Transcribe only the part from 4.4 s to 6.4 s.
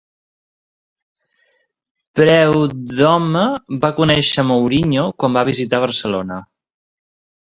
Mourinho quan va visitar Barcelona.